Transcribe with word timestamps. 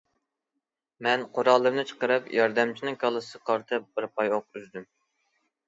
مەن 1.07 1.25
قورالىمنى 1.35 1.83
چىقىرىپ 1.91 2.33
ياردەمچىنىڭ 2.39 2.99
كاللىسىغا 3.05 3.47
قارىتىپ 3.53 3.89
بىر 3.95 4.11
پاي 4.19 4.35
ئوق 4.35 4.51
ئۈزدۈم. 4.61 4.93